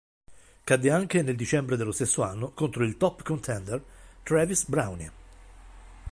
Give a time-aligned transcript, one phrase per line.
[0.65, 3.79] Cadde anche nel dicembre dello stesso anno contro il top contender
[4.23, 5.11] Travis Browne.